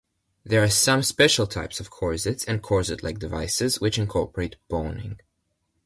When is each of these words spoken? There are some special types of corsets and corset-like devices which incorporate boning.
There 0.43 0.63
are 0.63 0.69
some 0.71 1.03
special 1.03 1.45
types 1.45 1.79
of 1.79 1.91
corsets 1.91 2.43
and 2.45 2.63
corset-like 2.63 3.19
devices 3.19 3.79
which 3.79 3.99
incorporate 3.99 4.55
boning. 4.67 5.19